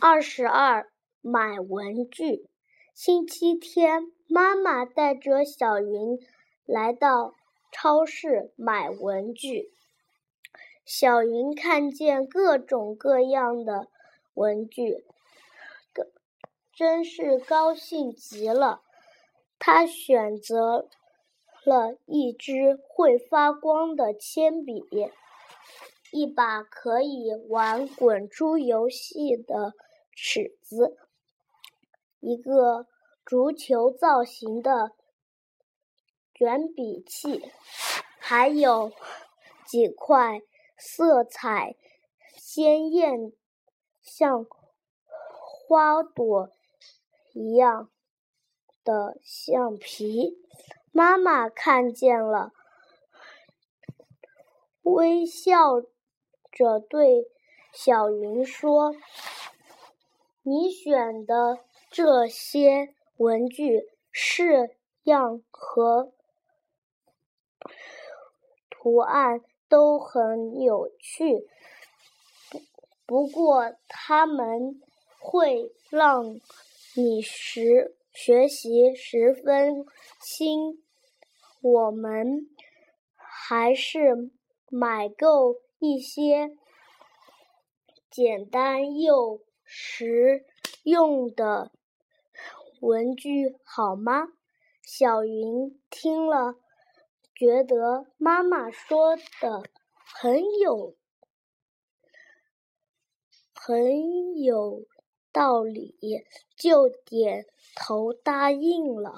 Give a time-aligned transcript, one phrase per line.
[0.00, 0.88] 二十二，
[1.20, 2.48] 买文具。
[2.94, 6.20] 星期天，妈妈带着小云
[6.64, 7.34] 来到
[7.72, 9.72] 超市买文具。
[10.84, 13.88] 小云看见各种各样的
[14.34, 15.04] 文具，
[16.72, 18.82] 真是高兴极了。
[19.58, 20.88] 她选择
[21.64, 24.84] 了一支会发光的铅笔。
[26.10, 29.74] 一把可以玩滚珠游戏的
[30.20, 30.96] 尺子，
[32.18, 32.88] 一个
[33.24, 34.90] 足球造型的
[36.34, 37.52] 卷笔器，
[38.18, 38.90] 还有
[39.64, 40.42] 几块
[40.76, 41.76] 色彩
[42.36, 43.32] 鲜艳、
[44.02, 44.44] 像
[45.06, 46.50] 花朵
[47.32, 47.88] 一样
[48.82, 50.36] 的橡皮。
[50.90, 52.52] 妈妈看见了，
[54.82, 55.80] 微笑。
[56.50, 57.30] 着对
[57.72, 58.92] 小云说
[60.48, 61.58] ：“你选的
[61.90, 66.12] 这些文具式样和
[68.70, 71.46] 图案都很有趣，
[73.04, 74.80] 不过他们
[75.20, 76.40] 会让
[76.94, 79.84] 你十学习十分
[80.20, 80.82] 轻。
[81.60, 82.48] 我们
[83.14, 84.30] 还是
[84.70, 86.56] 买够。”一些
[88.10, 89.40] 简单又
[89.70, 90.46] 实
[90.82, 91.70] 用的
[92.80, 94.28] 文具好吗？
[94.82, 96.54] 小云听了，
[97.34, 100.96] 觉得妈妈说的很有
[103.54, 104.86] 很有
[105.30, 105.94] 道理，
[106.56, 107.44] 就点
[107.76, 109.14] 头答应了。